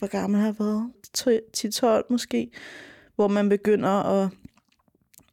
[0.00, 0.90] hvor gammel har jeg været?
[2.02, 2.50] 10-12 måske,
[3.16, 4.28] hvor man begynder at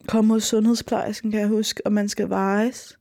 [0.08, 3.00] komme hos sundhedsplejersken, kan jeg huske, og man skal vejes.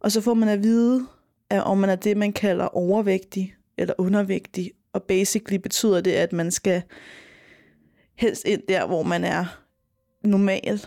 [0.00, 1.06] Og så får man at vide,
[1.50, 4.72] at om man er det, man kalder overvægtig eller undervægtig.
[4.92, 6.82] Og basically betyder det, at man skal
[8.14, 9.44] helst ind der, hvor man er
[10.24, 10.86] normal.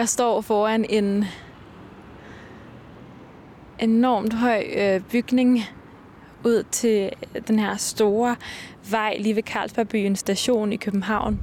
[0.00, 1.24] Jeg står foran en
[3.78, 5.60] enormt høj øh, bygning
[6.44, 7.10] ud til
[7.48, 8.36] den her store
[8.90, 11.40] vej lige ved Carlsbergbyen station i København.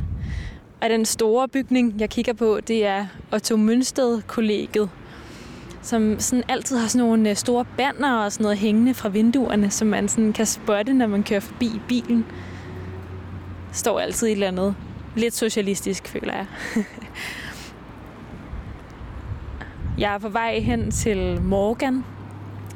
[0.82, 4.90] Og den store bygning, jeg kigger på, det er Otto Mønsted kollegiet
[5.82, 9.72] som sådan altid har sådan nogle øh, store banner og sådan noget hængende fra vinduerne,
[9.72, 12.26] som man sådan kan spotte, når man kører forbi i bilen.
[13.74, 14.76] Står altid i et eller andet
[15.16, 16.46] lidt socialistisk, føler jeg.
[19.98, 22.06] Jeg er på vej hen til Morgan,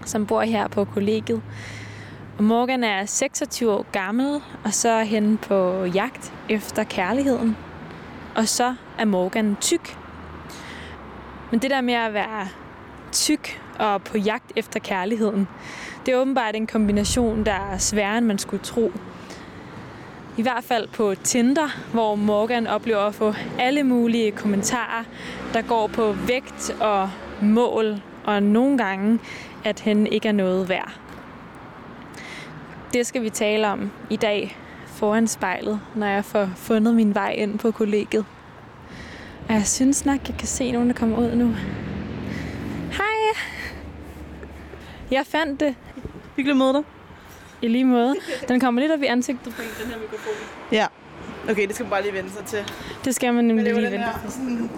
[0.05, 1.41] som bor her på kollegiet.
[2.37, 7.57] Og Morgan er 26 år gammel, og så er henne på jagt efter kærligheden.
[8.35, 9.97] Og så er Morgan tyk.
[11.51, 12.47] Men det der med at være
[13.11, 15.47] tyk og på jagt efter kærligheden,
[16.05, 18.91] det er åbenbart en kombination, der er sværere, end man skulle tro.
[20.37, 25.03] I hvert fald på Tinder, hvor Morgan oplever at få alle mulige kommentarer,
[25.53, 27.09] der går på vægt og
[27.41, 29.19] mål, og nogle gange,
[29.65, 30.91] at han ikke er noget værd.
[32.93, 37.31] Det skal vi tale om i dag foran spejlet, når jeg får fundet min vej
[37.31, 38.25] ind på kollegiet.
[39.47, 41.55] Og jeg synes nok, jeg kan se nogen, der kommer ud nu.
[42.91, 43.41] Hej!
[45.11, 45.75] Jeg fandt det.
[46.35, 46.83] Hyggeligt møde dig.
[47.61, 48.15] I lige måde.
[48.47, 50.33] Den kommer lidt op i ansigtet på en, den her mikrofon.
[50.71, 50.87] Ja.
[51.49, 52.59] Okay, det skal man bare lige vende sig til.
[53.05, 54.69] Det skal man nemlig lige her sådan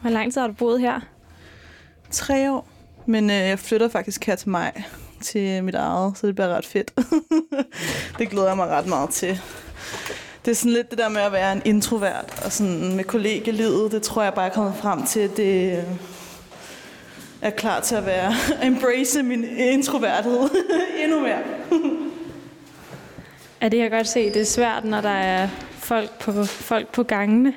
[0.00, 1.00] Hvor lang tid har du boet her?
[2.10, 2.68] tre år.
[3.06, 4.72] Men øh, jeg flytter faktisk her til mig,
[5.22, 6.92] til mit eget, så det bliver ret fedt.
[8.18, 9.40] det glæder jeg mig ret meget til.
[10.44, 13.92] Det er sådan lidt det der med at være en introvert, og sådan med kollegelivet,
[13.92, 15.84] det tror jeg bare er kommet frem til, at det øh,
[17.42, 18.32] er klar til at være,
[18.66, 20.48] embrace min introverthed
[21.04, 21.38] endnu mere.
[23.60, 24.32] Ja, det kan jeg godt se.
[24.32, 27.54] Det er svært, når der er folk på, folk på gangene.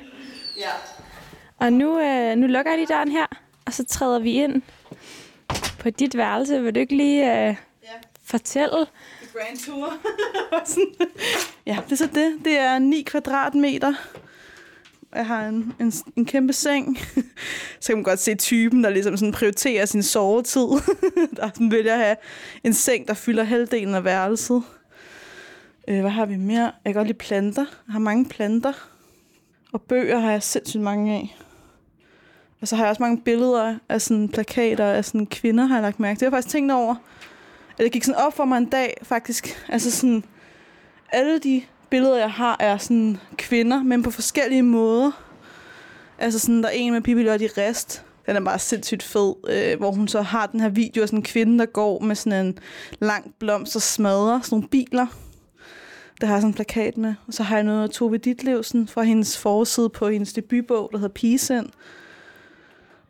[0.58, 0.70] Ja.
[1.58, 3.26] Og nu, øh, nu lukker jeg lige døren her,
[3.66, 4.62] og så træder vi ind
[5.78, 6.62] på dit værelse.
[6.62, 7.88] Vil du ikke lige øh, Ja.
[8.24, 8.86] fortælle?
[9.32, 9.92] Grand Tour.
[11.66, 12.34] Ja, det er så det.
[12.44, 13.94] Det er 9 kvadratmeter.
[15.14, 16.98] Jeg har en, en, en kæmpe seng.
[17.80, 20.66] så kan man godt se typen, der ligesom sådan prioriterer sin sovetid.
[21.36, 22.16] der sådan vælger at have
[22.64, 24.62] en seng, der fylder halvdelen af værelset.
[25.88, 26.62] Øh, hvad har vi mere?
[26.62, 27.64] Jeg kan godt lide planter.
[27.86, 28.72] Jeg har mange planter.
[29.72, 31.36] Og bøger har jeg sindssygt mange af.
[32.60, 35.82] Og så har jeg også mange billeder af sådan plakater af sådan kvinder, har jeg
[35.82, 36.26] lagt mærke til.
[36.26, 36.94] Det har faktisk tænkt over,
[37.78, 39.64] at det gik sådan op for mig en dag, faktisk.
[39.68, 40.24] Altså sådan,
[41.12, 41.62] alle de
[41.94, 45.10] billeder, jeg har, er sådan kvinder, men på forskellige måder.
[46.18, 48.04] Altså sådan, der er en med Pippi Lotte Rest.
[48.26, 51.18] Den er bare sindssygt fed, øh, hvor hun så har den her video af sådan
[51.18, 52.58] en kvinde, der går med sådan en
[53.00, 55.06] lang blomst og smadrer sådan nogle biler.
[56.20, 57.14] Der har jeg sådan en plakat med.
[57.26, 60.98] Og så har jeg noget af Tove Ditlevsen fra hendes forside på hendes debutbog, der
[60.98, 61.68] hedder Pigesind.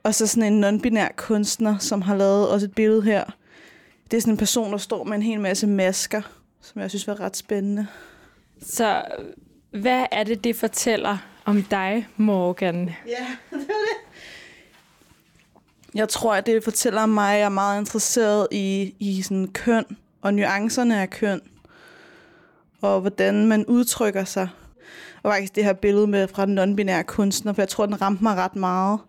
[0.02, 3.24] Og så sådan en non-binær kunstner, som har lavet også et billede her.
[4.10, 6.22] Det er sådan en person, der står med en hel masse masker,
[6.60, 7.86] som jeg synes var ret spændende.
[8.64, 9.02] Så
[9.70, 12.90] hvad er det, det fortæller om dig, Morgan?
[13.06, 14.04] Ja, det var det.
[15.94, 19.48] Jeg tror, at det fortæller om mig, at jeg er meget interesseret i, i sådan
[19.48, 19.84] køn
[20.22, 21.40] og nuancerne af køn.
[22.80, 24.48] Og hvordan man udtrykker sig.
[25.22, 28.22] Og faktisk det her billede med fra den non-binære kunstner, for jeg tror, den ramte
[28.22, 29.00] mig ret meget.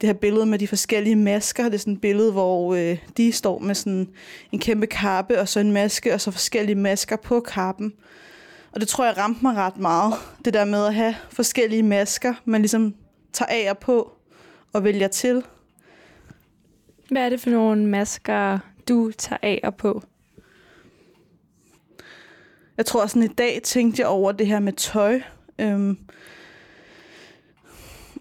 [0.00, 1.64] det her billede med de forskellige masker.
[1.64, 4.08] Det er sådan et billede, hvor øh, de står med sådan
[4.52, 7.92] en kæmpe kappe, og så en maske, og så forskellige masker på kappen.
[8.72, 10.14] Og det tror jeg ramte mig ret meget.
[10.44, 12.94] Det der med at have forskellige masker, man ligesom
[13.32, 14.12] tager af og på
[14.72, 15.42] og vælger til.
[17.10, 18.58] Hvad er det for nogle masker,
[18.88, 20.02] du tager af og på?
[22.76, 25.20] Jeg tror sådan i dag tænkte jeg over det her med tøj.
[25.58, 25.98] Øhm,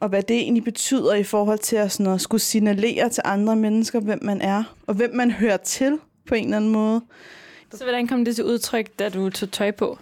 [0.01, 3.55] og hvad det egentlig betyder i forhold til at, sådan at skulle signalere til andre
[3.55, 7.01] mennesker, hvem man er, og hvem man hører til på en eller anden måde.
[7.73, 9.99] Så hvordan kom det til udtryk, da du tog tøj på?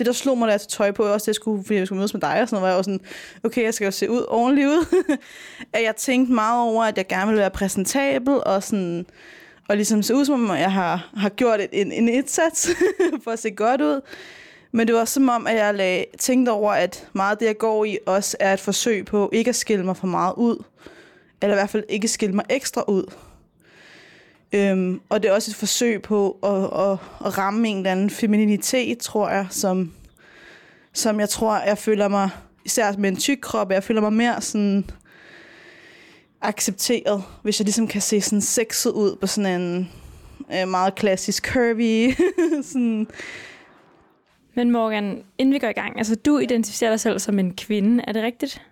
[0.00, 1.86] Det, der slog mig, da jeg tog tøj på, også det, jeg skulle, fordi jeg
[1.86, 3.00] skulle mødes med dig, og sådan noget, var jeg jo sådan,
[3.44, 5.04] okay, jeg skal jo se ud ordentligt ud.
[5.74, 9.06] at jeg tænkte meget over, at jeg gerne ville være præsentabel, og sådan,
[9.68, 12.70] og ligesom se ud, som om jeg har, har gjort en, en indsats
[13.24, 14.00] for at se godt ud.
[14.72, 17.58] Men det var som om, at jeg lag, tænkte over, at meget af det, jeg
[17.58, 20.62] går i, også er et forsøg på ikke at skille mig for meget ud.
[21.42, 23.04] Eller i hvert fald ikke skille mig ekstra ud.
[24.52, 28.10] Øhm, og det er også et forsøg på at, at, at ramme en eller anden
[28.10, 29.92] femininitet, tror jeg, som,
[30.92, 32.30] som jeg tror, jeg føler mig,
[32.64, 34.90] især med en tyk krop, jeg føler mig mere sådan
[36.40, 39.90] accepteret, hvis jeg ligesom kan se sådan sexet ud på sådan en
[40.54, 42.14] øh, meget klassisk curvy,
[42.72, 43.06] sådan
[44.54, 48.04] men Morgan, inden vi går i gang, altså du identificerer dig selv som en kvinde,
[48.06, 48.62] er det rigtigt?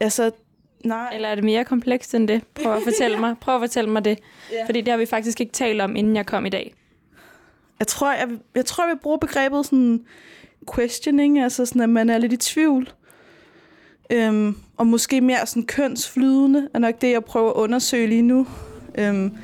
[0.00, 0.30] Altså,
[0.86, 1.14] nej.
[1.14, 2.42] Eller er det mere komplekst end det?
[2.54, 4.18] Prøv at fortælle mig, prøv at fortælle mig det.
[4.54, 4.66] Yeah.
[4.66, 6.74] Fordi det har vi faktisk ikke talt om, inden jeg kom i dag.
[7.78, 10.04] Jeg tror, jeg, jeg tror, jeg vil bruge begrebet sådan
[10.74, 12.92] questioning, altså sådan, at man er lidt i tvivl.
[14.10, 18.46] Øhm, og måske mere sådan kønsflydende, er nok det, jeg prøver at undersøge lige nu.
[18.98, 19.36] Øhm,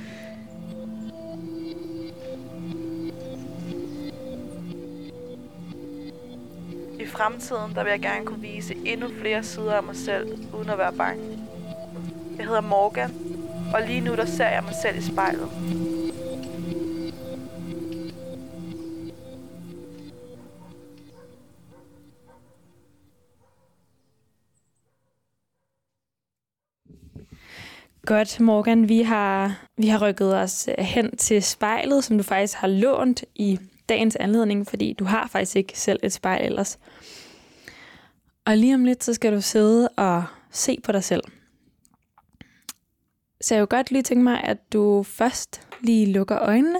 [7.12, 10.78] fremtiden, der vil jeg gerne kunne vise endnu flere sider af mig selv, uden at
[10.78, 11.38] være bange.
[12.36, 13.10] Jeg hedder Morgan,
[13.74, 15.48] og lige nu der ser jeg mig selv i spejlet.
[28.06, 28.88] Godt, Morgan.
[28.88, 33.58] Vi har, vi har rykket os hen til spejlet, som du faktisk har lånt i
[33.88, 36.78] dagens anledning, fordi du har faktisk ikke selv et spejl ellers.
[38.44, 41.22] Og lige om lidt, så skal du sidde og se på dig selv.
[43.40, 46.78] Så jeg vil godt lige tænke mig, at du først lige lukker øjnene.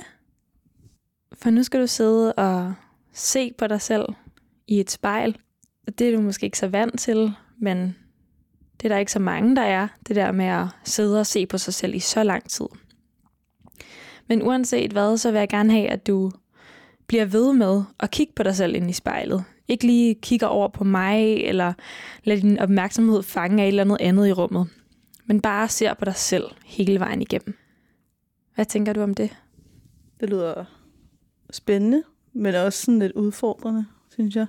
[1.33, 2.75] For nu skal du sidde og
[3.13, 4.05] se på dig selv
[4.67, 5.39] i et spejl.
[5.87, 7.97] Og det er du måske ikke så vant til, men
[8.77, 9.89] det er der ikke så mange, der er.
[10.09, 12.67] Det der med at sidde og se på sig selv i så lang tid.
[14.29, 16.31] Men uanset hvad, så vil jeg gerne have, at du
[17.13, 19.45] bliver ved med at kigge på dig selv ind i spejlet.
[19.69, 21.73] Ikke lige kigger over på mig, eller
[22.25, 24.69] lader din opmærksomhed fange af et eller andet andet i rummet.
[25.27, 27.59] Men bare ser på dig selv hele vejen igennem.
[28.55, 29.37] Hvad tænker du om det?
[30.21, 30.65] Det lyder
[31.51, 34.47] spændende, men også sådan lidt udfordrende, synes jeg.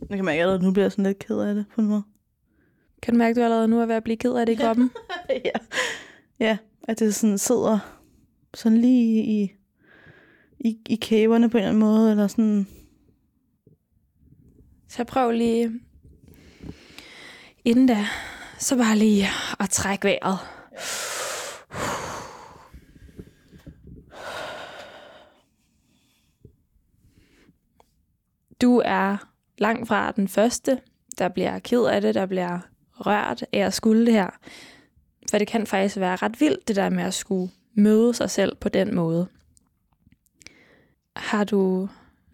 [0.00, 2.02] Nu kan mærke, at nu bliver jeg sådan lidt ked af det på en måde.
[3.02, 4.56] Kan du mærke, at du allerede nu er ved at blive ked af det i
[4.56, 4.90] kroppen?
[5.44, 5.58] ja.
[6.40, 7.78] ja, at det sådan sidder
[8.54, 9.57] sådan lige i
[10.60, 12.66] i, i kæberne på en eller anden måde, eller sådan.
[14.88, 15.72] Så prøv lige,
[17.64, 18.06] inden da,
[18.58, 19.26] så bare lige
[19.60, 20.38] at trække vejret.
[28.60, 29.16] Du er
[29.58, 30.80] langt fra den første,
[31.18, 32.58] der bliver ked af det, der bliver
[32.92, 34.30] rørt af at skulle det her.
[35.30, 38.56] For det kan faktisk være ret vildt, det der med at skulle møde sig selv
[38.56, 39.28] på den måde.
[41.18, 41.88] Har du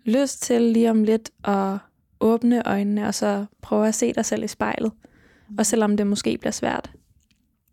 [0.05, 1.79] lyst til lige om lidt at
[2.21, 4.93] åbne øjnene, og så prøve at se dig selv i spejlet?
[5.59, 6.93] Og selvom det måske bliver svært.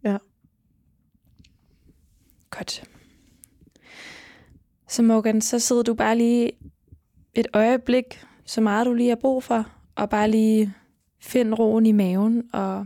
[0.04, 0.18] Ja.
[2.50, 2.84] Godt.
[4.88, 6.52] Så Morgan, så sidder du bare lige
[7.34, 10.74] et øjeblik, så meget du lige har brug for, og bare lige
[11.20, 12.86] find roen i maven, og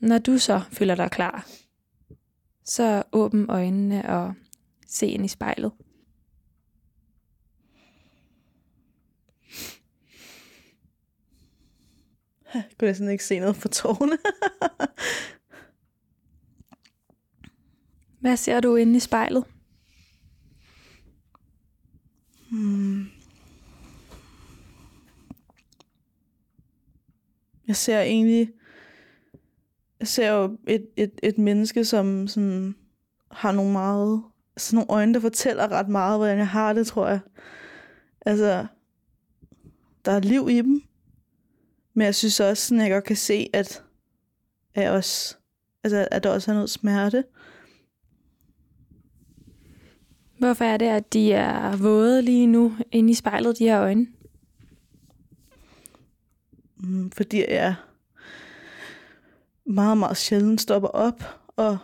[0.00, 1.46] når du så føler dig klar,
[2.64, 4.34] så åbn øjnene og
[4.86, 5.72] se ind i spejlet.
[12.58, 14.18] Jeg kunne næsten ikke se noget for tårne.
[18.20, 19.44] Hvad ser du inde i spejlet?
[22.50, 23.06] Hmm.
[27.68, 28.52] Jeg ser egentlig...
[30.00, 32.74] Jeg ser jo et, et, et menneske, som sådan,
[33.30, 34.22] har nogle meget...
[34.56, 37.20] Sådan nogle øjne, der fortæller ret meget, hvordan jeg har det, tror jeg.
[38.26, 38.66] Altså,
[40.04, 40.82] der er liv i dem.
[41.94, 43.82] Men jeg synes også, at jeg godt kan se, at,
[44.74, 45.36] er også,
[45.84, 47.24] altså, at der også er noget smerte.
[50.38, 54.06] Hvorfor er det, at de er våde lige nu inde i spejlet, de her øjne?
[56.76, 57.74] Mm, fordi jeg
[59.66, 61.22] meget, meget sjældent stopper op
[61.56, 61.78] og,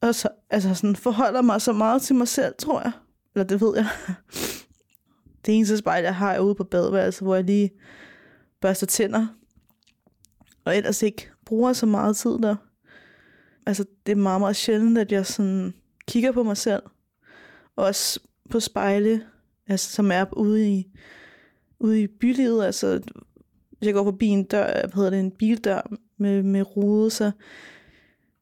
[0.00, 2.92] og så, altså sådan forholder mig så meget til mig selv, tror jeg.
[3.34, 3.86] Eller det ved jeg.
[5.46, 7.70] Det eneste spejl, jeg har, er ude på badeværelset, hvor jeg lige
[8.60, 9.26] børster tænder.
[10.64, 12.56] Og ellers ikke bruger så meget tid der.
[13.66, 15.74] Altså, det er meget, meget sjældent, at jeg sådan
[16.08, 16.82] kigger på mig selv.
[17.76, 19.26] Også på spejle,
[19.66, 20.86] altså, som er ude i,
[21.78, 22.64] ude i bylivet.
[22.64, 23.00] Altså,
[23.78, 27.30] hvis jeg går forbi en dør, hvad hedder det, en bildør med, med rude, så,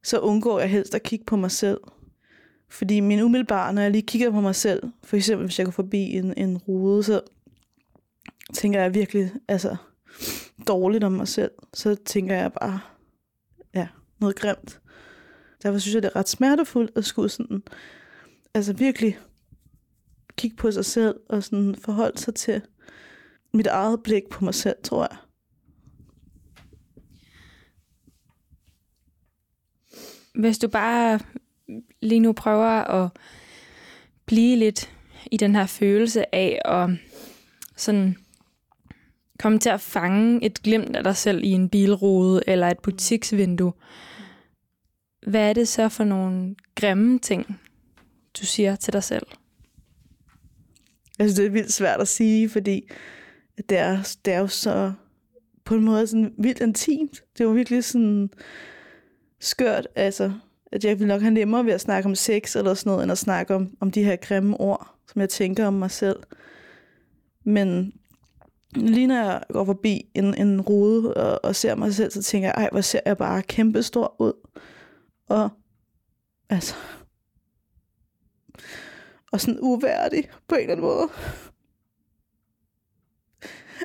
[0.02, 1.80] så undgår jeg helst at kigge på mig selv.
[2.68, 5.72] Fordi min umiddelbare, når jeg lige kigger på mig selv, for eksempel hvis jeg går
[5.72, 7.20] forbi en, en rude, så
[8.54, 9.76] tænker jeg virkelig altså,
[10.68, 11.50] dårligt om mig selv.
[11.74, 12.80] Så tænker jeg bare,
[13.74, 14.80] ja, noget grimt.
[15.62, 17.62] Derfor synes jeg, det er ret smertefuldt at skulle sådan,
[18.54, 19.18] altså virkelig
[20.36, 22.62] kigge på sig selv og sådan forholde sig til
[23.54, 25.16] mit eget blik på mig selv, tror jeg.
[30.34, 31.20] Hvis du bare
[32.02, 33.10] lige nu prøver at
[34.26, 34.92] blive lidt
[35.32, 36.90] i den her følelse af at
[37.76, 38.16] sådan
[39.38, 43.72] komme til at fange et glimt af dig selv i en bilrude eller et butiksvindue.
[45.26, 47.60] Hvad er det så for nogle grimme ting,
[48.40, 49.26] du siger til dig selv?
[51.18, 52.88] Altså, det er vildt svært at sige, fordi
[53.68, 54.92] det er, det er jo så
[55.64, 57.22] på en måde sådan vildt intimt.
[57.32, 58.30] Det er jo virkelig sådan
[59.40, 60.32] skørt, altså,
[60.72, 63.12] at jeg vil nok have nemmere ved at snakke om sex eller sådan noget, end
[63.12, 66.16] at snakke om, om de her grimme ord, som jeg tænker om mig selv.
[67.44, 67.92] Men
[68.74, 72.48] lige når jeg går forbi en, en rude og, og ser mig selv, så tænker
[72.48, 74.32] jeg, ej, hvor ser jeg bare kæmpestor ud.
[75.28, 75.50] Og
[76.50, 76.74] altså,
[79.32, 81.08] og sådan uværdig på en eller anden måde.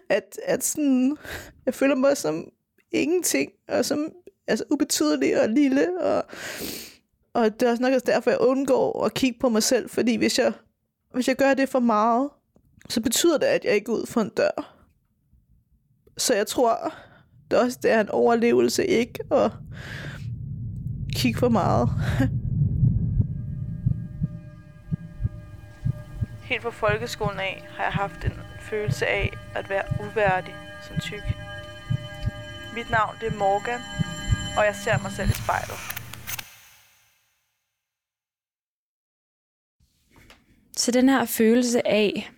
[0.09, 1.17] At, at sådan,
[1.65, 2.49] jeg føler mig som
[2.91, 4.11] ingenting, og som
[4.47, 6.23] altså ubetydelig og lille, og,
[7.33, 10.15] og det er også nok også derfor, jeg undgår at kigge på mig selv, fordi
[10.15, 10.53] hvis jeg,
[11.13, 12.29] hvis jeg gør det for meget,
[12.89, 14.75] så betyder det, at jeg ikke går ud for en dør.
[16.17, 16.93] Så jeg tror,
[17.51, 19.51] det er også det er en overlevelse ikke at
[21.15, 21.89] kigge for meget.
[26.49, 30.55] Helt fra folkeskolen af har jeg haft en følelse af at være uværdig
[30.87, 31.23] som tyk.
[32.75, 33.79] Mit navn det er Morgan,
[34.57, 35.77] og jeg ser mig selv i spejlet.
[40.77, 42.31] Så den her følelse af,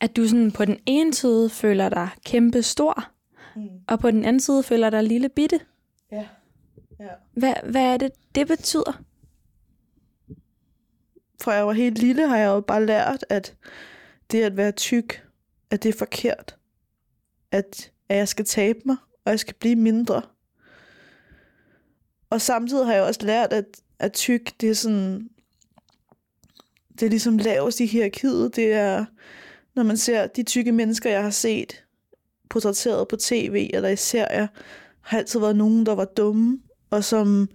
[0.00, 3.04] at du sådan på den ene side føler dig kæmpe stor,
[3.56, 3.68] mm.
[3.86, 5.60] og på den anden side føler dig lille bitte.
[6.12, 6.26] Ja.
[7.00, 7.08] ja.
[7.32, 9.02] Hvad, hvad er det, det betyder?
[11.40, 13.56] Fra jeg var helt lille, har jeg jo bare lært, at
[14.30, 15.24] det at være tyk,
[15.70, 16.56] at det er forkert.
[17.52, 20.22] At, at jeg skal tabe mig, og jeg skal blive mindre.
[22.30, 23.64] Og samtidig har jeg også lært, at,
[23.98, 25.28] at tyk, det er sådan,
[26.92, 28.56] det er ligesom lavest i hierarkiet.
[28.56, 29.04] Det er,
[29.78, 31.84] når man ser de tykke mennesker, jeg har set
[32.50, 34.46] portrætteret på tv eller i serier,
[35.00, 36.58] har altid været nogen, der var dumme,
[36.90, 37.48] og som,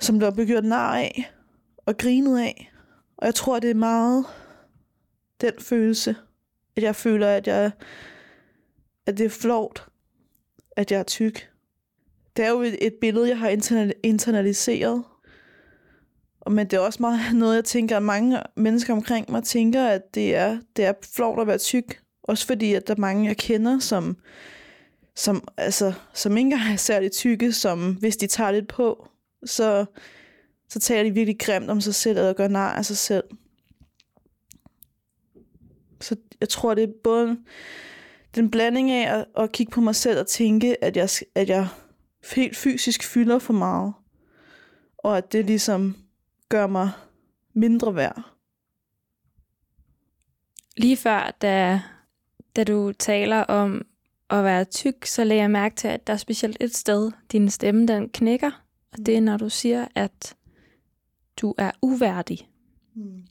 [0.00, 1.32] som der blev gjort nar af
[1.86, 2.72] og grinet af.
[3.16, 4.24] Og jeg tror, det er meget
[5.40, 6.16] den følelse,
[6.76, 7.70] at jeg føler, at jeg
[9.06, 9.88] at det er flot,
[10.76, 11.50] at jeg er tyk.
[12.36, 13.48] Det er jo et, et billede, jeg har
[14.04, 15.04] internaliseret.
[16.50, 20.14] Men det er også meget noget, jeg tænker, at mange mennesker omkring mig tænker, at
[20.14, 22.00] det er, det er flot at være tyk.
[22.22, 24.16] Også fordi, at der er mange, jeg kender, som,
[25.14, 29.08] som, altså, som ikke engang er særligt tykke, som hvis de tager lidt på,
[29.44, 29.84] så,
[30.68, 33.24] så taler de virkelig grimt om sig selv, og gør nar af sig selv.
[36.00, 37.38] Så jeg tror, det er både
[38.34, 41.68] den blanding af at, at kigge på mig selv og tænke, at jeg, at jeg
[42.34, 43.92] helt fysisk fylder for meget,
[44.98, 45.96] og at det ligesom
[46.48, 46.90] gør mig
[47.52, 48.22] mindre værd.
[50.76, 51.82] Lige før, da,
[52.56, 53.86] da du taler om
[54.30, 57.50] at være tyk, så lægger jeg mærke til, at der er specielt et sted, din
[57.50, 60.36] stemme den knækker, og det er, når du siger, at
[61.36, 62.48] du er uværdig.
[62.94, 63.22] Mm.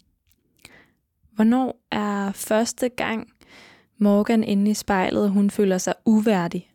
[1.31, 3.34] Hvornår er første gang
[3.98, 6.72] Morgan inde i spejlet, hun føler sig uværdig?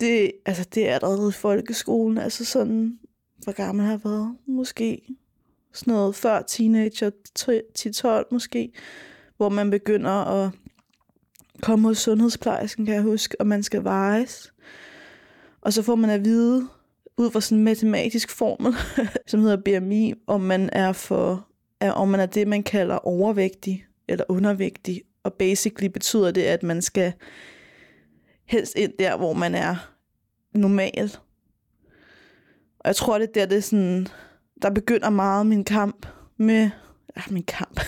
[0.00, 2.98] Det, altså, det er allerede i folkeskolen, altså sådan,
[3.44, 4.36] hvor gammel har jeg været?
[4.46, 5.02] Måske
[5.72, 7.10] sådan noget før teenager,
[8.22, 8.72] 10-12 måske,
[9.36, 10.50] hvor man begynder at
[11.62, 14.52] komme hos sundhedsplejersken, kan jeg huske, og man skal vejes.
[15.60, 16.68] Og så får man at vide,
[17.16, 18.74] ud fra sådan en matematisk formel,
[19.26, 21.48] som hedder BMI, om man er for
[21.80, 25.02] er, om man er det, man kalder overvægtig eller undervægtig.
[25.22, 27.12] Og basically betyder det, at man skal
[28.46, 29.76] helst ind der, hvor man er
[30.52, 31.16] normal.
[32.84, 34.08] Og jeg tror, det er der, det er sådan,
[34.62, 36.70] der begynder meget min kamp med...
[37.16, 37.80] Ja, min kamp.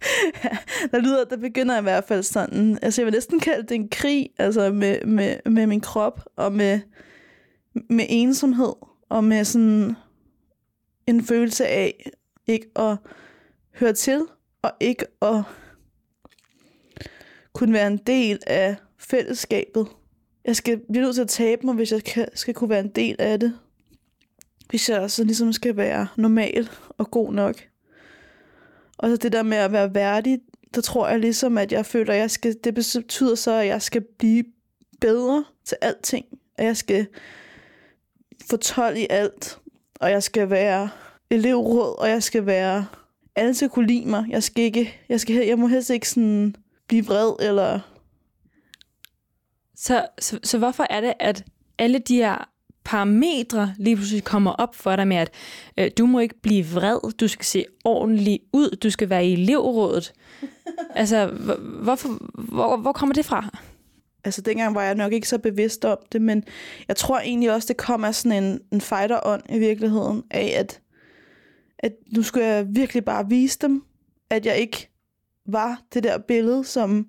[0.92, 2.78] der lyder, der begynder i hvert fald sådan...
[2.82, 6.52] Altså, jeg vil næsten kalde det en krig, altså med, med, med min krop, og
[6.52, 6.80] med,
[7.90, 8.72] med ensomhed,
[9.08, 9.96] og med sådan
[11.06, 12.10] en følelse af
[12.46, 12.96] ikke at
[13.74, 14.26] høre til,
[14.62, 15.42] og ikke at
[17.52, 19.88] kunne være en del af fællesskabet.
[20.44, 23.16] Jeg skal blive nødt til at tabe mig, hvis jeg skal kunne være en del
[23.18, 23.58] af det.
[24.70, 27.56] Hvis jeg så ligesom skal være normal og god nok.
[28.98, 30.40] Og så det der med at være værdig,
[30.74, 33.82] der tror jeg ligesom, at jeg føler, at jeg skal, det betyder så, at jeg
[33.82, 34.44] skal blive
[35.00, 36.26] bedre til alting.
[36.58, 37.06] At jeg skal
[38.50, 39.58] få 12 i alt.
[40.00, 40.90] Og jeg skal være
[41.30, 42.86] elevråd, og jeg skal være...
[43.36, 44.24] Alle skal kunne lide mig.
[44.28, 46.56] Jeg, skal ikke, jeg, skal, jeg må helst ikke sådan
[46.88, 47.80] blive vred, eller...
[49.76, 51.44] Så, så, så hvorfor er det, at
[51.78, 52.53] alle de her
[52.84, 55.30] parametre lige pludselig kommer op for dig med, at
[55.78, 59.32] øh, du må ikke blive vred, du skal se ordentligt ud, du skal være i
[59.32, 60.12] elevrådet.
[60.94, 61.26] altså,
[61.82, 63.58] hvorfor, hvor, hvor kommer det fra?
[64.24, 66.44] Altså, dengang var jeg nok ikke så bevidst om det, men
[66.88, 70.80] jeg tror egentlig også, det kom af sådan en, en fighter-ånd i virkeligheden, af at
[71.84, 73.84] at nu skulle jeg virkelig bare vise dem,
[74.30, 74.90] at jeg ikke
[75.46, 77.06] var det der billede, som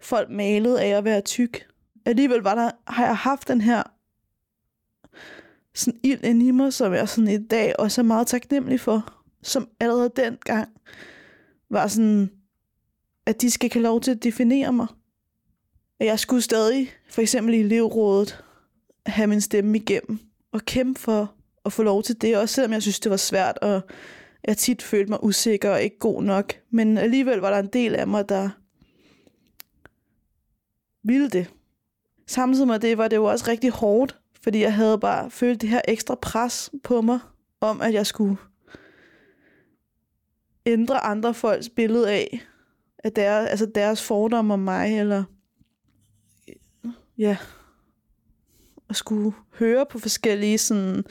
[0.00, 1.66] folk malede af at være tyk.
[2.06, 3.82] Alligevel var der, har jeg haft den her
[5.74, 9.22] sådan ild ind i mig, som jeg sådan i dag også er meget taknemmelig for,
[9.42, 10.68] som allerede dengang
[11.70, 12.30] var sådan,
[13.26, 14.86] at de skal have lov til at definere mig.
[16.00, 18.44] At jeg skulle stadig, for eksempel i elevrådet,
[19.06, 20.18] have min stemme igennem
[20.52, 23.58] og kæmpe for at få lov til det, også selvom jeg synes, det var svært,
[23.58, 23.80] og
[24.44, 26.54] jeg tit følte mig usikker og ikke god nok.
[26.70, 28.50] Men alligevel var der en del af mig, der
[31.04, 31.50] ville det.
[32.26, 35.68] Samtidig med det var det jo også rigtig hårdt, fordi jeg havde bare følt det
[35.68, 37.18] her ekstra pres på mig,
[37.60, 38.36] om at jeg skulle
[40.66, 42.42] ændre andre folks billede af,
[42.98, 45.24] at deres, altså deres fordomme om mig, eller
[47.18, 47.36] ja,
[48.90, 51.04] at skulle høre på forskellige sådan,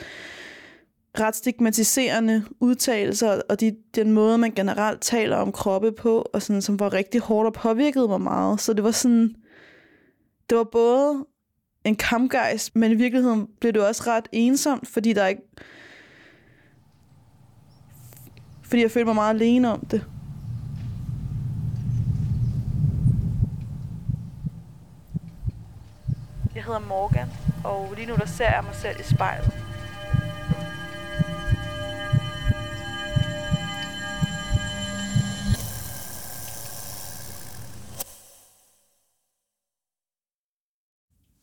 [1.20, 6.62] ret stigmatiserende udtalelser, og de, den måde, man generelt taler om kroppe på, og sådan,
[6.62, 8.62] som var rigtig hårdt og påvirkede mig meget.
[8.62, 9.36] Så det var sådan,
[10.50, 11.26] det var både
[11.84, 15.42] en kampgejst, men i virkeligheden bliver det også ret ensomt, fordi der ikke,
[18.64, 20.06] fordi jeg føler mig meget alene om det.
[26.56, 27.28] Jeg hedder Morgan,
[27.64, 29.71] og lige nu der ser jeg mig selv i spejlet.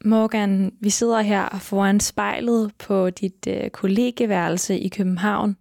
[0.04, 5.56] Morgan, vi sidder her foran spejlet på dit øh, kollegeværelse i København,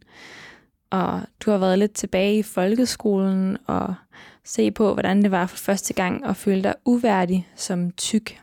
[0.89, 3.95] og du har været lidt tilbage i folkeskolen og
[4.43, 8.41] se på, hvordan det var for første gang at føle dig uværdig som tyk.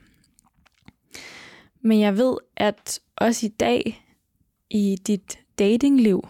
[1.81, 4.05] Men jeg ved, at også i dag
[4.71, 6.29] i dit datingliv,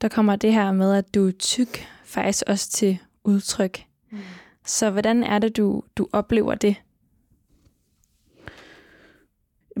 [0.00, 3.84] der kommer det her med, at du er tyk, faktisk også til udtryk.
[4.10, 4.18] Mm.
[4.66, 6.76] Så hvordan er det, du, du oplever det?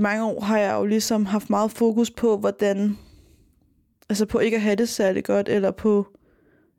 [0.00, 2.98] Mange år har jeg jo ligesom haft meget fokus på, hvordan...
[4.08, 6.06] Altså på ikke at have det særlig godt, eller på,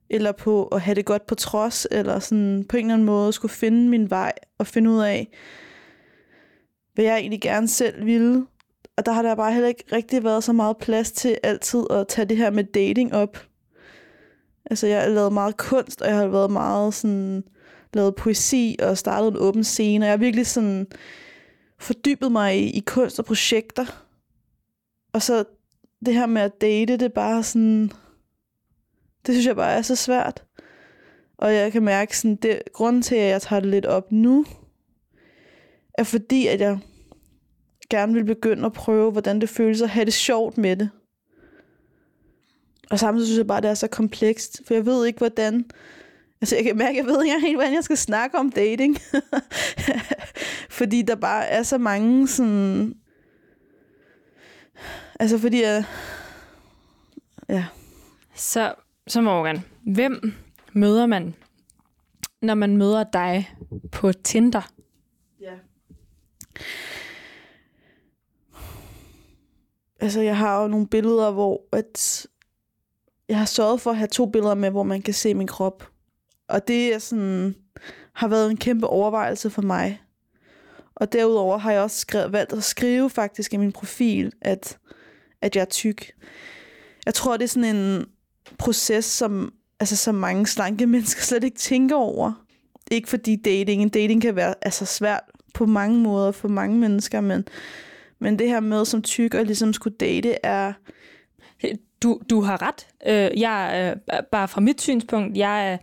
[0.09, 3.33] eller på at have det godt på trods, eller sådan på en eller anden måde
[3.33, 5.27] skulle finde min vej, og finde ud af,
[6.93, 8.45] hvad jeg egentlig gerne selv ville.
[8.97, 12.07] Og der har der bare heller ikke rigtig været så meget plads til altid at
[12.07, 13.45] tage det her med dating op.
[14.65, 17.43] Altså, jeg har lavet meget kunst, og jeg har været meget sådan,
[17.93, 20.87] lavet poesi og startet en åben scene, og jeg har virkelig sådan
[21.81, 24.05] fordybet mig i, i kunst og projekter.
[25.13, 25.43] Og så
[26.05, 27.91] det her med at date, det er bare sådan,
[29.25, 30.43] det synes jeg bare er så svært.
[31.37, 34.45] Og jeg kan mærke, sådan, det, grunden til, at jeg tager det lidt op nu,
[35.93, 36.79] er fordi, at jeg
[37.89, 40.89] gerne vil begynde at prøve, hvordan det føles at have det sjovt med det.
[42.89, 45.65] Og samtidig synes jeg bare, at det er så komplekst, for jeg ved ikke, hvordan...
[46.41, 48.97] Altså, jeg kan mærke, at jeg ved ikke helt, hvordan jeg skal snakke om dating.
[50.81, 52.95] fordi der bare er så mange sådan...
[55.19, 55.83] Altså, fordi jeg...
[57.49, 57.65] Ja.
[58.35, 58.75] Så,
[59.07, 60.33] så Morgan, hvem
[60.73, 61.35] møder man,
[62.41, 63.55] når man møder dig
[63.91, 64.71] på Tinder?
[65.41, 65.53] Ja.
[69.99, 72.27] altså jeg har jo nogle billeder, hvor at
[73.29, 75.89] jeg har sørget for at have to billeder med, hvor man kan se min krop.
[76.47, 77.55] Og det er sådan,
[78.13, 80.01] har været en kæmpe overvejelse for mig.
[80.95, 84.77] Og derudover har jeg også skrevet, valgt at skrive faktisk i min profil, at,
[85.41, 86.11] at jeg er tyk.
[87.05, 88.05] Jeg tror, det er sådan en
[88.57, 92.45] proces, som, altså, som mange slanke mennesker slet ikke tænker over.
[92.91, 95.23] Ikke fordi dating, en dating kan være altså, svært
[95.53, 97.47] på mange måder for mange mennesker, men,
[98.19, 100.73] men det her med som tyk og ligesom skulle date er...
[102.03, 102.87] Du, du har ret.
[103.07, 105.77] Øh, jeg er, bare fra mit synspunkt, jeg er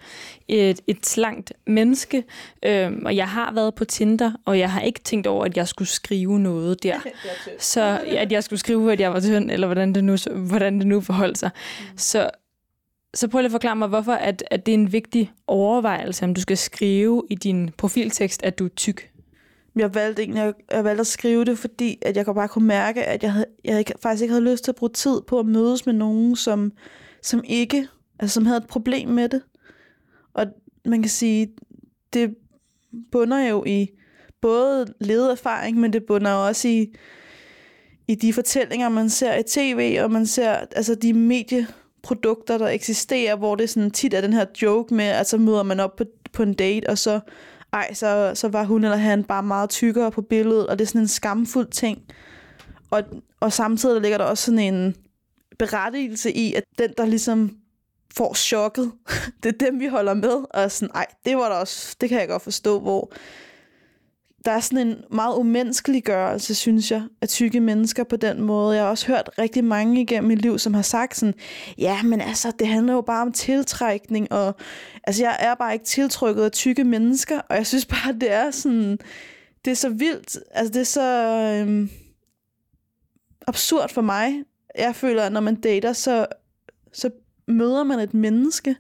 [0.48, 2.24] et, et slankt menneske,
[2.64, 5.68] øh, og jeg har været på Tinder, og jeg har ikke tænkt over, at jeg
[5.68, 6.96] skulle skrive noget der.
[7.58, 10.86] Så at jeg skulle skrive, at jeg var tynd, eller hvordan det nu, hvordan det
[10.86, 11.50] nu forholdt sig.
[11.80, 11.98] Mm.
[11.98, 12.30] Så,
[13.14, 16.34] så prøv lige at forklare mig, hvorfor at, at det er en vigtig overvejelse, om
[16.34, 19.10] du skal skrive i din profiltekst, at du er tyk.
[19.78, 23.22] Jeg valgte egentlig jeg valgte at skrive det, fordi at jeg bare kunne mærke, at
[23.22, 25.94] jeg, havde, jeg faktisk ikke havde lyst til at bruge tid på at mødes med
[25.94, 26.72] nogen, som,
[27.22, 27.88] som ikke,
[28.18, 29.42] altså som havde et problem med det.
[30.34, 30.46] Og
[30.84, 31.48] man kan sige,
[32.12, 32.34] det
[33.12, 33.88] bunder jo i
[34.40, 36.94] både ledeerfaring, men det bunder også i,
[38.08, 43.36] i de fortællinger, man ser i tv, og man ser altså de medieprodukter, der eksisterer,
[43.36, 46.04] hvor det sådan tit er den her joke med, at så møder man op på,
[46.32, 47.20] på en date, og så
[47.72, 50.88] ej, så, så var hun eller han bare meget tykkere på billedet, og det er
[50.88, 52.02] sådan en skamfuld ting.
[52.90, 53.02] Og,
[53.40, 54.96] og samtidig ligger der også sådan en
[55.58, 57.56] berettigelse i, at den, der ligesom
[58.16, 58.92] får chokket,
[59.42, 60.44] det er dem, vi holder med.
[60.50, 63.12] Og sådan, ej, det var der også, det kan jeg godt forstå, hvor
[64.48, 68.76] der er sådan en meget umenneskelig gørelse, synes jeg, af tykke mennesker på den måde.
[68.76, 71.34] Jeg har også hørt rigtig mange igennem mit liv, som har sagt sådan,
[71.78, 74.54] ja, men altså, det handler jo bare om tiltrækning, og
[75.04, 78.50] altså, jeg er bare ikke tiltrykket af tykke mennesker, og jeg synes bare, det er
[78.50, 78.98] sådan,
[79.64, 81.90] det er så vildt, altså, det er så øhm,
[83.46, 84.42] absurd for mig.
[84.78, 86.26] Jeg føler, at når man dater, så,
[86.92, 87.10] så
[87.48, 88.76] møder man et menneske,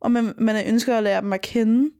[0.00, 1.90] og man, man ønsker at lære dem at kende.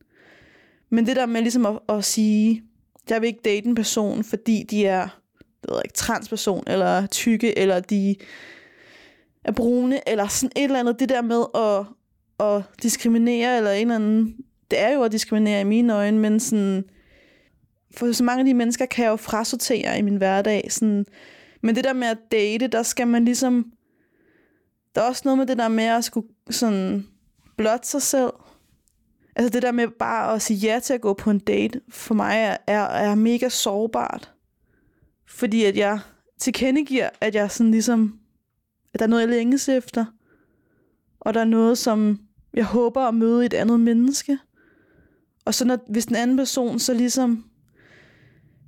[0.91, 2.66] Men det der med ligesom at, at sige,
[3.11, 5.09] jeg vil ikke date en person, fordi de er
[5.67, 8.17] det ved jeg ikke, transperson, eller tykke, eller de
[9.45, 11.01] er brune, eller sådan et eller andet.
[11.01, 11.87] Det der med at,
[12.47, 14.37] at diskriminere, eller en eller anden...
[14.71, 16.85] Det er jo at diskriminere i mine øjne, men sådan...
[17.97, 20.67] For så mange af de mennesker kan jeg jo frasortere i min hverdag.
[20.73, 21.07] Sådan,
[21.63, 23.73] men det der med at date, der skal man ligesom...
[24.95, 27.07] Der er også noget med det der med at skulle sådan
[27.57, 28.33] blotte sig selv.
[29.37, 32.15] Altså det der med bare at sige ja til at gå på en date, for
[32.15, 34.33] mig er, er, er mega sårbart.
[35.29, 36.01] Fordi at jeg
[36.39, 38.19] tilkendegiver, at jeg sådan ligesom,
[38.95, 40.05] at der er noget, jeg længes efter.
[41.21, 42.21] Og der er noget, som
[42.55, 44.39] jeg håber at møde et andet menneske.
[45.45, 47.45] Og så når, hvis den anden person så ligesom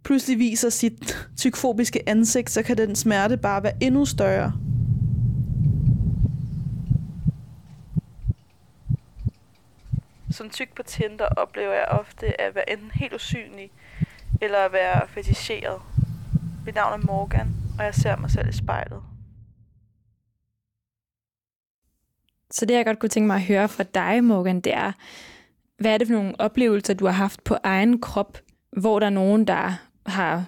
[0.05, 4.68] pludselig viser sit tykfobiske ansigt, så kan den smerte bare være endnu større.
[10.31, 13.71] Som tyk på Tinder oplever jeg ofte at være enten helt usynlig,
[14.41, 15.81] eller at være feticheret.
[16.67, 19.03] Mit navn er Morgan, og jeg ser mig selv i spejlet.
[22.51, 24.93] Så det, jeg godt kunne tænke mig at høre fra dig, Morgan, det er,
[25.79, 28.39] hvad er det for nogle oplevelser, du har haft på egen krop,
[28.71, 29.73] hvor der er nogen, der
[30.07, 30.45] har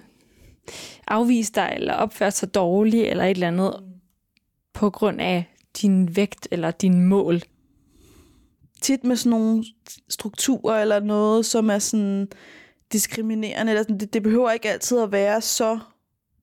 [1.07, 3.83] afvist dig, eller opført sig dårligt, eller et eller andet,
[4.73, 5.45] på grund af
[5.81, 7.41] din vægt eller din mål?
[8.81, 9.63] Tit med sådan nogle
[10.09, 12.27] strukturer eller noget, som er sådan
[12.91, 13.71] diskriminerende.
[13.71, 15.79] Eller sådan, det, det behøver ikke altid at være så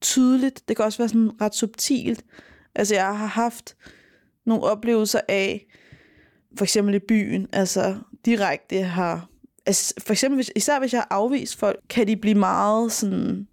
[0.01, 0.67] tydeligt.
[0.67, 2.23] Det kan også være sådan ret subtilt.
[2.75, 3.75] Altså jeg har haft
[4.45, 5.65] nogle oplevelser af,
[6.57, 9.29] for eksempel i byen, altså direkte har...
[9.65, 13.47] Altså for eksempel, hvis, især hvis jeg har afvist folk, kan de blive meget sådan...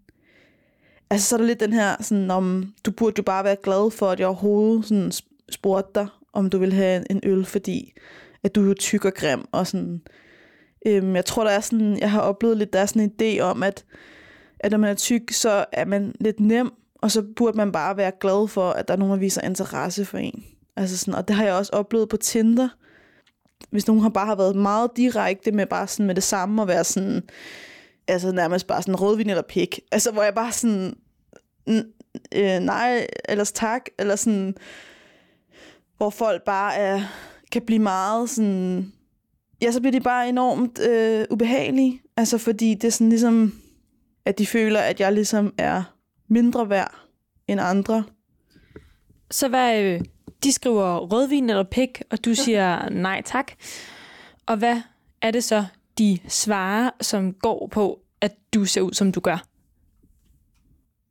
[1.11, 3.91] Altså så er der lidt den her, sådan om, du burde jo bare være glad
[3.91, 5.13] for, at jeg overhovedet sådan
[5.51, 7.93] spurgte dig, om du vil have en øl, fordi
[8.47, 10.03] at du er tyk og grim, og sådan,
[10.87, 13.41] øhm, jeg tror, der er sådan, jeg har oplevet lidt, der er sådan en idé
[13.41, 13.85] om, at,
[14.61, 17.97] at når man er tyk, så er man lidt nem, og så burde man bare
[17.97, 20.45] være glad for, at der er nogen, der viser interesse for en.
[20.77, 22.69] Altså sådan, og det har jeg også oplevet på Tinder.
[23.71, 26.69] Hvis nogen har bare har været meget direkte med bare sådan med det samme, og
[26.69, 27.23] være sådan,
[28.09, 29.81] altså nærmest bare sådan rødvin eller pik.
[29.93, 30.95] Altså hvor jeg bare sådan,
[32.35, 34.55] øh, nej, ellers tak, eller sådan,
[35.97, 37.03] hvor folk bare er,
[37.53, 38.93] kan blive meget sådan...
[39.63, 42.03] Ja, så bliver de bare enormt øh, ubehagelige.
[42.17, 43.53] Altså fordi det er sådan ligesom,
[44.25, 45.83] at de føler, at jeg ligesom er
[46.29, 46.95] mindre værd
[47.49, 48.05] end andre.
[49.31, 50.01] Så hvad, øh,
[50.45, 53.53] de skriver rødvin eller pik, og du siger nej tak.
[54.47, 54.81] Og hvad
[55.23, 55.65] er det så,
[55.99, 59.47] de svarer, som går på, at du ser ud, som du gør?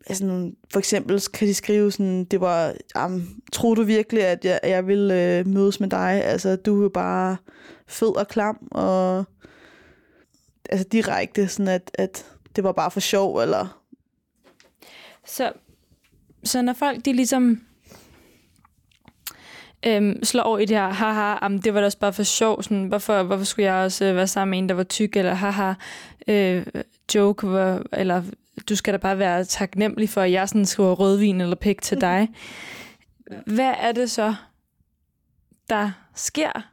[0.07, 4.59] Altså, for eksempel kan de skrive sådan, det var, jamen, tror du virkelig, at jeg,
[4.63, 6.23] jeg vil øh, mødes med dig?
[6.25, 7.37] Altså, du er jo bare
[7.87, 9.25] fed og klam, og
[10.69, 13.81] altså direkte sådan, at, at det var bare for sjov, eller...
[15.25, 15.51] Så,
[16.43, 17.61] så når folk, de ligesom
[19.85, 22.63] øhm, slår over i det her, haha, jamen, det var da også bare for sjov,
[22.63, 25.33] sådan, hvorfor, hvorfor skulle jeg også øh, være sammen med en, der var tyk, eller
[25.33, 25.73] haha,
[26.27, 26.65] øh,
[27.15, 28.23] joke, hvor, eller
[28.69, 32.01] du skal da bare være taknemmelig for, at jeg sådan skriver rødvin eller pik til
[32.01, 32.29] dig.
[33.55, 34.35] Hvad er det så,
[35.69, 36.71] der sker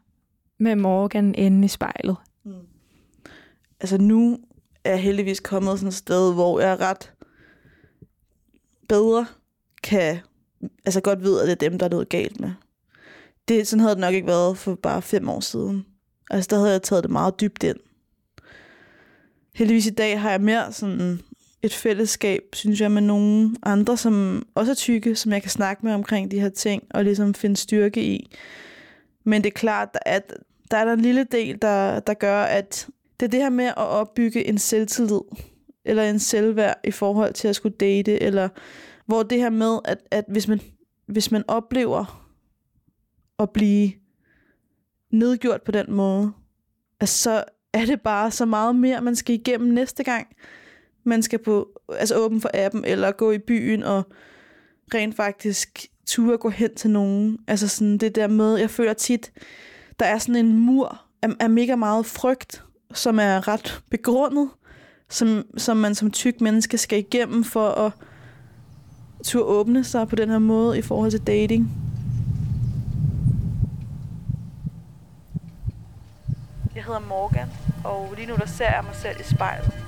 [0.58, 2.16] med Morgan inde i spejlet?
[2.44, 2.52] Mm.
[3.80, 4.38] Altså nu
[4.84, 7.12] er jeg heldigvis kommet sådan et sted, hvor jeg ret
[8.88, 9.26] bedre
[9.82, 10.18] kan,
[10.84, 12.50] altså godt ved, at det er dem, der er noget galt med.
[13.48, 15.86] Det, sådan havde det nok ikke været for bare fem år siden.
[16.30, 17.76] Altså der havde jeg taget det meget dybt ind.
[19.54, 21.20] Heldigvis i dag har jeg mere sådan
[21.62, 25.86] et fællesskab, synes jeg, med nogle andre, som også er tykke, som jeg kan snakke
[25.86, 28.36] med omkring de her ting, og ligesom finde styrke i.
[29.24, 30.34] Men det er klart, at
[30.70, 32.88] der er der en lille del, der, der gør, at
[33.20, 35.20] det er det her med at opbygge en selvtillid,
[35.84, 38.48] eller en selvværd i forhold til at skulle date, eller
[39.06, 40.60] hvor det her med, at, at hvis, man,
[41.06, 42.28] hvis man oplever
[43.38, 43.92] at blive
[45.10, 46.32] nedgjort på den måde,
[47.04, 50.26] så er det bare så meget mere, man skal igennem næste gang
[51.04, 54.02] man skal på, altså åben for appen, eller gå i byen og
[54.94, 57.38] rent faktisk ture gå hen til nogen.
[57.46, 59.32] Altså sådan det der med, jeg føler tit,
[60.00, 64.48] der er sådan en mur af, af mega meget frygt, som er ret begrundet,
[65.08, 67.92] som, som man som tyk menneske skal igennem for at
[69.24, 71.70] turde åbne sig på den her måde i forhold til dating.
[76.74, 77.48] Jeg hedder Morgan,
[77.84, 79.81] og lige nu der ser jeg mig selv i spejlet.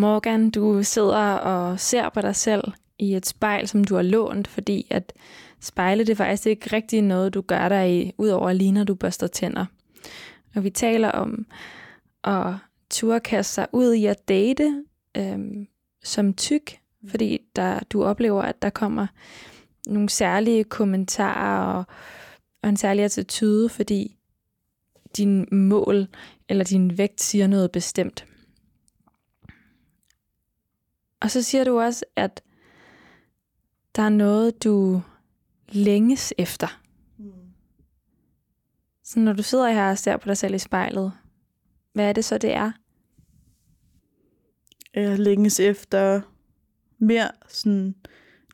[0.00, 4.48] Morgan, du sidder og ser på dig selv i et spejl, som du har lånt,
[4.48, 5.12] fordi at
[5.60, 8.94] spejle det er faktisk ikke rigtig noget, du gør dig i, udover lige når du
[8.94, 9.66] børster tænder.
[10.56, 11.46] Og vi taler om
[12.24, 12.54] at
[12.90, 14.84] turkaste sig ud i at date
[15.16, 15.66] øhm,
[16.04, 16.78] som tyk,
[17.10, 19.06] fordi der, du oplever, at der kommer
[19.86, 21.84] nogle særlige kommentarer og,
[22.62, 24.16] og en særlig attitude, fordi
[25.16, 26.06] din mål
[26.48, 28.26] eller din vægt siger noget bestemt.
[31.20, 32.42] Og så siger du også, at
[33.96, 35.02] der er noget, du
[35.68, 36.80] længes efter.
[37.18, 37.32] Mm.
[39.04, 41.12] Så når du sidder her og ser på dig selv i spejlet,
[41.92, 42.72] hvad er det så, det er?
[44.94, 46.20] Jeg længes efter
[46.98, 47.94] mere sådan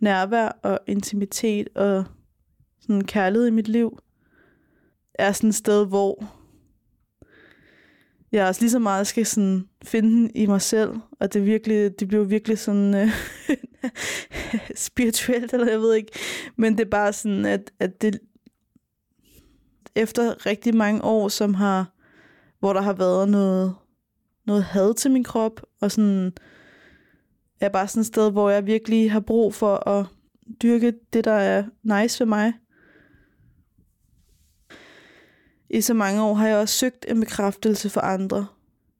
[0.00, 2.04] nærvær og intimitet og
[2.80, 3.98] sådan kærlighed i mit liv.
[5.14, 6.35] Er sådan et sted, hvor
[8.36, 12.00] jeg også lige så meget skal sådan finde den i mig selv, og det, virkelig,
[12.00, 13.10] det bliver virkelig sådan øh,
[14.76, 16.12] spirituelt, eller jeg ved ikke,
[16.56, 18.18] men det er bare sådan, at, at det
[19.94, 21.92] efter rigtig mange år, som har,
[22.58, 23.74] hvor der har været noget,
[24.46, 26.32] noget had til min krop, og sådan,
[27.60, 30.06] er bare sådan et sted, hvor jeg virkelig har brug for at
[30.62, 32.52] dyrke det, der er nice ved mig,
[35.70, 38.46] i så mange år har jeg også søgt en bekræftelse for andre.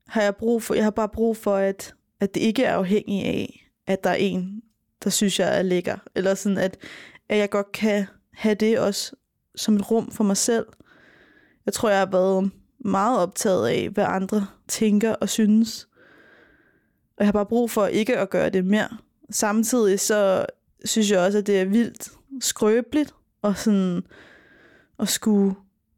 [0.06, 3.24] Har jeg, brug for, jeg har bare brug for, at, at det ikke er afhængig
[3.24, 4.62] af, at der er en,
[5.04, 5.96] der synes, jeg er lækker.
[6.14, 6.76] Eller sådan, at,
[7.28, 9.16] at jeg godt kan have det også
[9.56, 10.66] som et rum for mig selv.
[11.66, 15.88] Jeg tror, jeg har været meget optaget af, hvad andre tænker og synes.
[17.16, 18.88] Og jeg har bare brug for ikke at gøre det mere.
[19.30, 20.46] Samtidig så
[20.84, 22.08] synes jeg også, at det er vildt
[22.40, 24.02] skrøbeligt og sådan
[24.98, 25.54] at skulle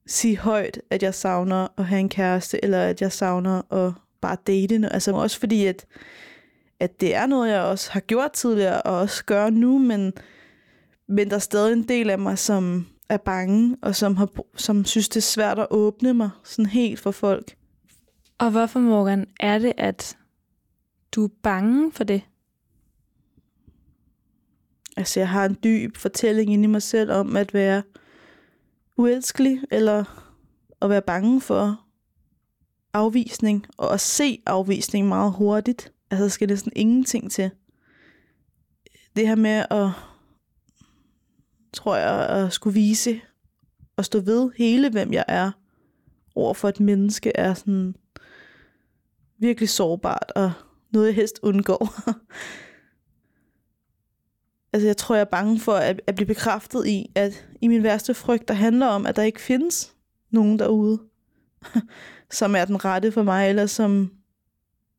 [0.09, 4.37] sige højt, at jeg savner at have en kæreste, eller at jeg savner at bare
[4.47, 4.89] date.
[4.93, 5.87] Altså også fordi, at,
[6.81, 10.13] at det er noget, jeg også har gjort tidligere, og også gør nu, men,
[11.09, 14.85] men der er stadig en del af mig, som er bange, og som, har, som
[14.85, 17.57] synes, det er svært at åbne mig sådan helt for folk.
[18.39, 20.17] Og hvorfor, Morgan, er det, at
[21.13, 22.23] du er bange for det?
[24.97, 27.83] Altså, jeg har en dyb fortælling inde i mig selv om at være
[28.99, 30.05] uelskelig, eller
[30.83, 31.81] at være bange for
[32.93, 35.93] afvisning, og at se afvisning meget hurtigt.
[36.11, 37.51] Altså, der skal næsten ingenting til.
[39.17, 39.91] Det her med at,
[41.73, 43.21] tror jeg, at skulle vise
[43.97, 45.51] og stå ved hele, hvem jeg er,
[46.35, 47.95] over for et menneske, er sådan
[49.39, 50.53] virkelig sårbart, og
[50.91, 51.95] noget jeg helst undgår.
[54.73, 57.83] Altså, jeg tror, jeg er bange for at, at blive bekræftet i, at i min
[57.83, 59.95] værste frygt, der handler om, at der ikke findes
[60.31, 61.03] nogen derude,
[62.31, 64.13] som er den rette for mig, eller som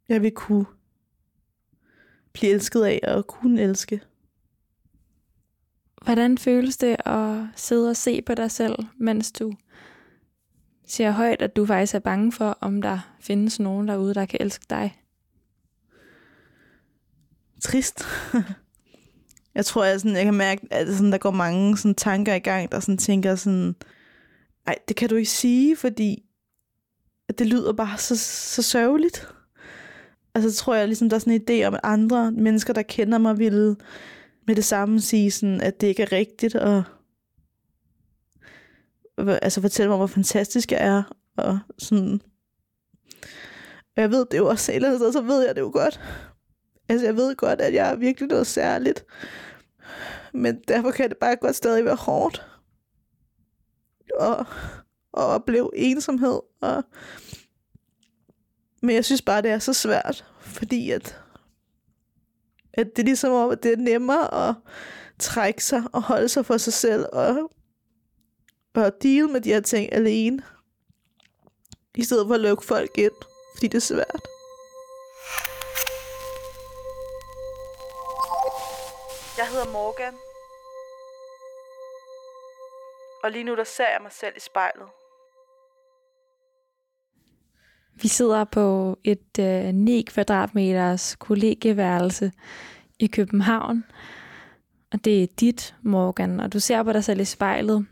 [0.09, 0.65] jeg vil kunne
[2.33, 4.01] blive elsket af og kunne elske.
[6.01, 9.53] Hvordan føles det at sidde og se på dig selv, mens du
[10.85, 14.41] siger højt, at du faktisk er bange for, om der findes nogen derude, der kan
[14.41, 15.01] elske dig?
[17.61, 18.03] Trist.
[19.55, 22.39] jeg tror, jeg, sådan, jeg kan mærke, at sådan, der går mange sådan, tanker i
[22.39, 23.75] gang, der sådan, tænker sådan,
[24.65, 26.23] nej, det kan du ikke sige, fordi
[27.37, 29.27] det lyder bare så, så sørgeligt.
[30.35, 33.17] Altså, tror jeg, ligesom, der er sådan en idé om, at andre mennesker, der kender
[33.17, 33.75] mig, ville
[34.47, 36.83] med det samme sige, sådan, at det ikke er rigtigt, og
[39.17, 41.03] altså fortælle mig, hvor fantastisk jeg er,
[41.37, 42.21] og sådan.
[43.95, 45.61] Og jeg ved det jo også, et eller andet altså, sted, så ved jeg det
[45.61, 45.99] jo godt.
[46.89, 49.05] Altså, jeg ved godt, at jeg er virkelig noget særligt.
[50.33, 52.45] Men derfor kan det bare godt stadig være hårdt.
[54.19, 54.45] Og,
[55.11, 56.39] og opleve ensomhed.
[56.61, 56.83] Og...
[58.81, 61.21] Men jeg synes bare, det er så svært, fordi at,
[62.73, 64.55] at det er ligesom om, at det er nemmere at
[65.19, 67.51] trække sig og holde sig for sig selv og,
[68.75, 70.43] og deal med de her ting alene.
[71.95, 73.11] I stedet for at lukke folk ind,
[73.55, 74.21] fordi det er svært.
[79.39, 80.13] Jeg hedder Morgan.
[83.23, 84.87] Og lige nu der ser jeg mig selv i spejlet.
[88.01, 92.31] Vi sidder på et øh, 9 kvadratmeters kollegieværelse
[92.99, 93.83] i København.
[94.91, 97.87] Og det er dit, Morgan, og du ser på dig selv i spejlet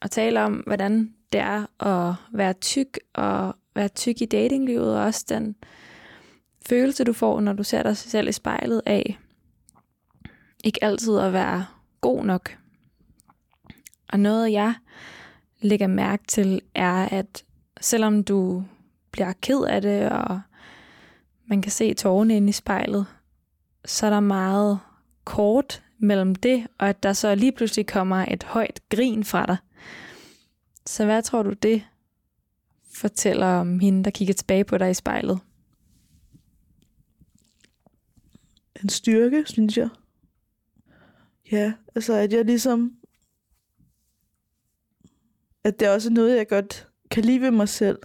[0.00, 5.04] og taler om, hvordan det er at være tyk og være tyk i datinglivet, og
[5.04, 5.56] også den
[6.68, 9.18] følelse, du får, når du ser dig selv i spejlet af,
[10.64, 11.66] ikke altid at være
[12.00, 12.58] god nok.
[14.08, 14.74] Og noget, jeg
[15.60, 17.44] lægger mærke til, er, at
[17.80, 18.64] selvom du
[19.10, 20.40] bliver ked af det, og
[21.46, 23.06] man kan se tårerne inde i spejlet,
[23.84, 24.78] så er der meget
[25.24, 29.56] kort mellem det, og at der så lige pludselig kommer et højt grin fra dig.
[30.86, 31.82] Så hvad tror du det
[32.94, 35.38] fortæller om hende, der kigger tilbage på dig i spejlet?
[38.82, 39.88] En styrke, synes jeg.
[41.54, 42.92] Ja, altså at jeg ligesom...
[45.64, 47.98] At det er også noget, jeg godt kan lide ved mig selv.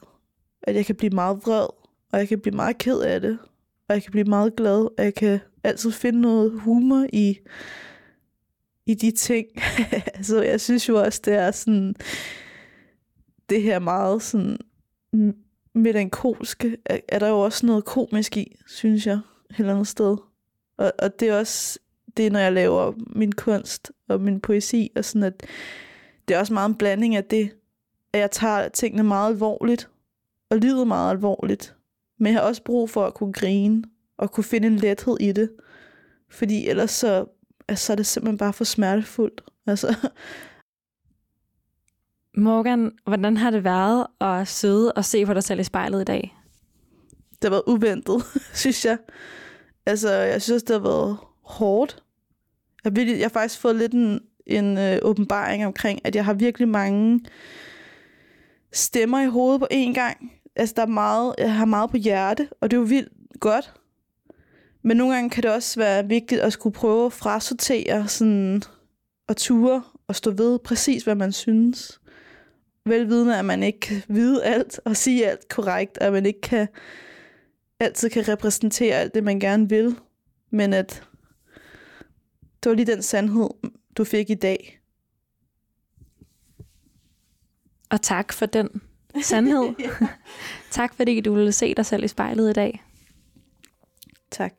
[0.64, 1.68] At jeg kan blive meget vred,
[2.12, 3.40] og jeg kan blive meget ked af det.
[3.88, 7.38] Og jeg kan blive meget glad, og jeg kan altid finde noget humor i,
[8.86, 9.48] i de ting.
[10.16, 11.96] altså, jeg synes jo også, det er sådan...
[13.50, 14.58] Det her meget sådan
[15.76, 20.18] melankolske, er, er der jo også noget komisk i, synes jeg, et eller andet sted.
[20.78, 21.80] Og, og det er også
[22.20, 25.46] det er, når jeg laver min kunst og min poesi, og sådan at
[26.28, 27.52] det er også meget en blanding af det,
[28.14, 29.90] at jeg tager tingene meget alvorligt,
[30.50, 31.76] og livet meget alvorligt.
[32.18, 33.84] Men jeg har også brug for at kunne grine,
[34.18, 35.52] og kunne finde en lethed i det.
[36.30, 37.26] Fordi ellers så,
[37.68, 39.42] altså, så er det simpelthen bare for smertefuldt.
[39.68, 40.10] Altså.
[42.38, 46.06] Morgan, hvordan har det været at sidde og se på dig selv i spejlet i
[46.06, 46.38] dag?
[47.32, 48.98] Det har været uventet, synes jeg.
[49.86, 52.04] Altså, jeg synes, det har været hårdt.
[52.84, 56.34] Jeg, vil, jeg har faktisk fået lidt en, en øh, åbenbaring omkring, at jeg har
[56.34, 57.20] virkelig mange
[58.74, 60.32] stemmer i hovedet på én gang.
[60.56, 63.74] Altså, der er meget, jeg har meget på hjerte, og det er jo vildt godt.
[64.84, 68.62] Men nogle gange kan det også være vigtigt at skulle prøve at frasortere sådan,
[69.28, 72.00] og ture og stå ved præcis, hvad man synes.
[72.86, 76.68] Velvidende, at man ikke kan vide alt og sige alt korrekt, at man ikke kan
[77.80, 79.96] altid kan repræsentere alt det, man gerne vil.
[80.52, 81.04] Men at
[82.64, 83.50] det var lige den sandhed,
[83.98, 84.80] du fik i dag.
[87.90, 88.82] Og tak for den
[89.22, 89.76] sandhed.
[90.72, 92.84] tak fordi du ville se dig selv i spejlet i dag.
[94.32, 94.54] Tak.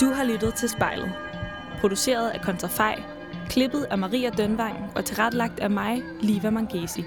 [0.00, 1.12] Du har lyttet til spejlet.
[1.80, 3.13] Produceret af Kontrafej
[3.48, 7.04] Klippet af Maria Dønvang og tilrettelagt af mig, Liva Mangesi.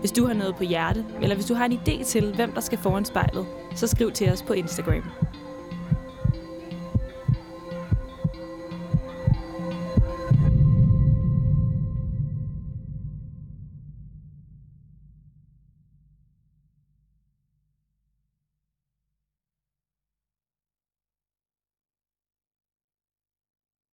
[0.00, 2.60] Hvis du har noget på hjerte, eller hvis du har en idé til, hvem der
[2.60, 5.02] skal foran spejlet, så skriv til os på Instagram.